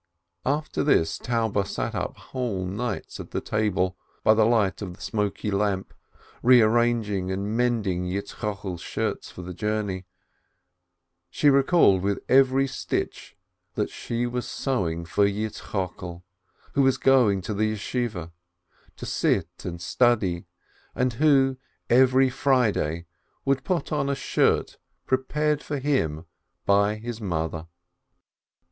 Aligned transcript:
After 0.47 0.83
this 0.83 1.19
Taube 1.19 1.63
sat 1.67 1.93
up 1.93 2.17
whole 2.17 2.65
nights 2.65 3.19
at 3.19 3.29
the 3.29 3.39
table, 3.39 3.95
by 4.23 4.33
the 4.33 4.45
light 4.45 4.81
of 4.81 4.95
the 4.95 4.99
smoky 4.99 5.51
lamp, 5.51 5.93
rearranging 6.41 7.29
and 7.31 7.55
mending 7.55 8.05
Yitzchokel's 8.07 8.81
shirts 8.81 9.29
for 9.29 9.43
the 9.43 9.53
journey; 9.53 10.05
she 11.29 11.51
recalled 11.51 12.01
with 12.01 12.17
every 12.27 12.65
stitch 12.65 13.37
that 13.75 13.91
she 13.91 14.25
was 14.25 14.47
sewing 14.47 15.05
for 15.05 15.27
Yitzchokel, 15.27 16.23
who 16.73 16.81
was 16.81 16.97
going 16.97 17.39
to 17.41 17.53
the 17.53 17.71
Academy, 17.71 18.31
to 18.95 19.05
sit 19.05 19.65
and 19.65 19.79
study, 19.79 20.47
and 20.95 21.13
who, 21.13 21.57
every 21.91 22.31
Friday, 22.31 23.05
would 23.45 23.63
put 23.63 23.91
on 23.91 24.09
a 24.09 24.15
shirt 24.15 24.79
prepared 25.05 25.61
for 25.61 25.77
him 25.77 26.25
by 26.65 26.95
his 26.95 27.21
mother. 27.21 27.67